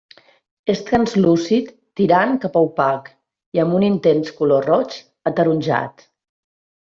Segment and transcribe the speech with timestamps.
[0.73, 1.67] És translúcid
[1.99, 3.11] tirant cap a opac
[3.59, 4.97] i amb un intens color roig
[5.33, 6.05] ataronjat.